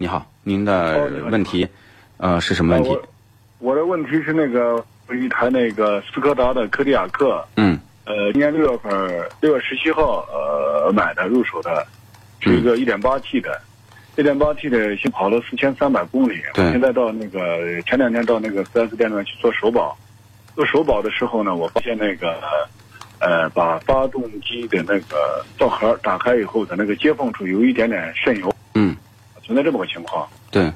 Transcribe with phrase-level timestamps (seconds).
[0.00, 1.66] 你好，您的问题，
[2.18, 2.96] 呃，是什么问题？
[3.58, 11.84] 我的问题是那个一台那个斯柯达的柯迪亚克，嗯，呃，今年六月份六月十七号呃买的入手的，
[12.38, 13.60] 是一个一点八 T 的，
[14.16, 19.98] 一点八 T 的先跑了四千三百公里，对，现在到那个前两天到那个四 S 店里面去做首保，
[20.54, 22.38] 做首保的时候呢，我发现那个。
[23.20, 28.54] 呃，把发动机的那个罩盒打开以后的那个接缝处有一点点渗油，
[29.58, 30.28] 在这么个情况。
[30.50, 30.72] 对，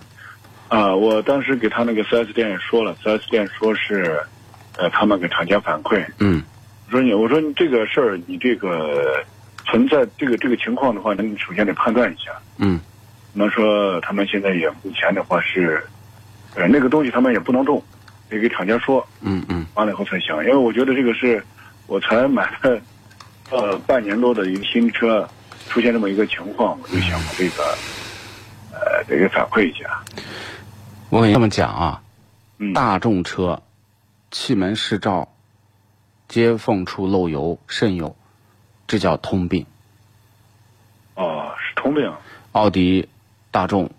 [0.69, 4.21] 啊，我当时给他那个四 S 店也说了四 S 店说是，
[4.77, 6.05] 呃，他们给厂家反馈。
[6.19, 6.43] 嗯，
[6.87, 9.25] 我说你，我说你这个事儿，你这个
[9.65, 12.33] 存在这个这个情况的话，那你首先得判断一下。
[12.59, 12.81] 嗯，
[13.33, 15.83] 那说他们现在也目前的话是，
[16.57, 17.83] 呃，那个东西他们也不能动，
[18.29, 19.07] 得给厂家说。
[19.21, 21.43] 嗯嗯，完了以后才行，因为我觉得这个是。
[21.89, 22.81] 我才买了，
[23.51, 25.29] 呃，半年多的一个新车，
[25.69, 27.77] 出现这么一个情况，我就想把这个，
[29.03, 30.03] 呃，这个反馈一下。
[31.11, 32.03] 我跟你这么讲啊，
[32.59, 33.63] 嗯，大众车，
[34.31, 35.29] 气门室罩
[36.29, 38.15] 接缝处漏油渗油，
[38.87, 39.67] 这叫通病。
[41.15, 42.13] 哦，是通病。
[42.53, 43.09] 奥迪、
[43.51, 43.91] 大众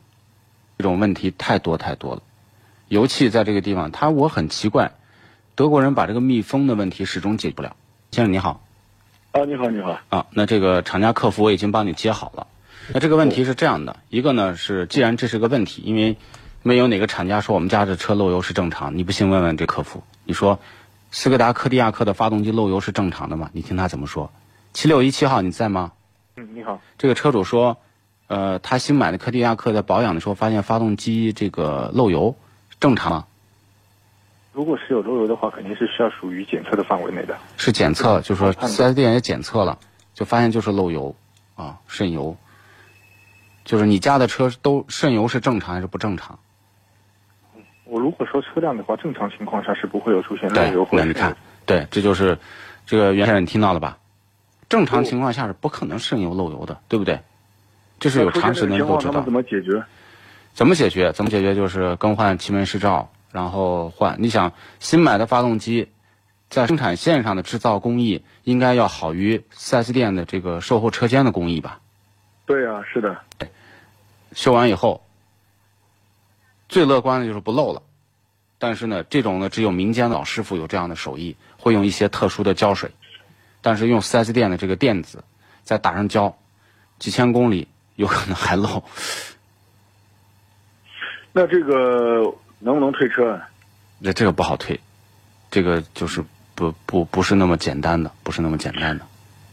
[0.77, 2.22] 这种问题太多太多了，
[2.88, 4.91] 油气在这个地方，它我很奇怪。
[5.56, 7.75] 德国人把这个密封的问题始终解决不了。
[8.11, 8.61] 先生你好，
[9.31, 12.47] 啊你好你好啊，那这个厂家客服我已经帮你接好了。
[12.91, 16.17] 那这个问题是这样的，一个呢是既然这是个问题，因为
[16.61, 20.03] 没有哪个厂家说我们家的车漏油是正常，你不信问问这客服。
[20.25, 20.59] 你说
[21.11, 23.49] 斯柯达柯迪亚克的发动机漏油是正常的吗？
[23.53, 24.31] 你听他怎么说。
[24.73, 25.91] 七六一七号你在吗？
[26.35, 26.81] 嗯你好。
[26.97, 27.77] 这个车主说，
[28.27, 32.35] 呃，他新买的柯迪亚克在保养的时候发现发动机这个漏油，
[32.79, 33.25] 正常吗？
[34.51, 37.38] 如果是有漏油的话，肯定是需要属于检测的范围内的。
[37.57, 39.79] 是检测，就说四 S 店也检测了，
[40.13, 41.15] 就发现就是漏油，
[41.55, 42.35] 啊，渗油。
[43.66, 46.40] 就是你家的车都渗油是正常还是不正常？
[47.85, 51.03] 我如果说车辆的话，正常情况下是不会有出现漏油或者。
[51.03, 51.35] 那你看，
[51.66, 52.38] 对，这就是
[52.85, 53.97] 这个袁先生你听到了吧？
[54.68, 57.19] 正常情况下是不可能渗油漏油的，对不对？
[58.00, 59.22] 这是有常识的人都知道。
[59.22, 59.84] 怎么解决？
[60.53, 61.13] 怎么解决？
[61.13, 61.53] 怎么解决？
[61.53, 63.12] 就是更换气门室罩。
[63.31, 65.90] 然后换，你想新买的发动机，
[66.50, 71.80] 在生产线上的制造工艺应该要好于 4S 店的这个售后车间的工艺吧？
[72.45, 73.19] 对啊，是的。
[74.33, 75.03] 修完以后，
[76.69, 77.81] 最乐观的就是不漏了。
[78.57, 82.91] 但是呢，这种呢，只有民间老师傅有这样的手艺，会用一些特殊的胶水。
[83.61, 85.23] 但是用 4S 店的这个垫子，
[85.63, 86.37] 再打上胶，
[86.99, 88.83] 几千公里有可能还漏。
[91.31, 92.35] 那这个。
[92.65, 93.41] 能不能退车？
[93.99, 94.79] 那这个不好退，
[95.51, 96.23] 这个就是
[96.55, 99.05] 不不不是那么简单的，不是那么简单的。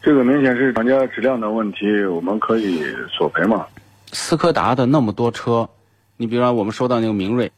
[0.02, 3.66] 这个明显是厂家质量的问题，我们可以索赔嘛？
[4.12, 5.68] 斯柯达的那么多车，
[6.16, 7.52] 你比如说我们收到那个明锐，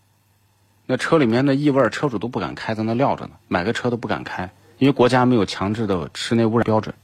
[0.86, 6.94] 那车里面的异味，车主都不敢开，在那撂着呢，买个车都不敢开，因为国家没有强制的室内污染标准，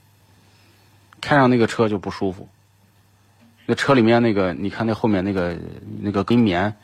[1.21, 2.49] 开上那个车就不舒服。
[3.67, 5.57] 那车里面那个，你看那后面那个
[6.01, 6.75] 那个隔音棉。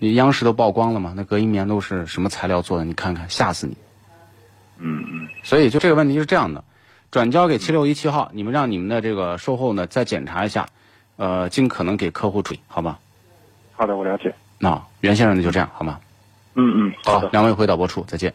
[0.00, 1.14] 你央视都曝光了嘛？
[1.16, 2.84] 那隔音棉都是什么材料做的？
[2.84, 3.76] 你看看，吓死你！
[4.78, 5.28] 嗯嗯。
[5.42, 6.62] 所以就这个问题是这样的，
[7.14, 10.66] 转交给七六一七号，你们让你们的这个售后呢再检查一下，
[11.14, 12.98] 呃，尽可能给客户处理，好吧？
[13.70, 14.34] 好的，我了解。
[14.58, 16.00] 那袁先生，那就这样，好吗？
[16.54, 18.34] 嗯嗯，好，两位回导播处，再见。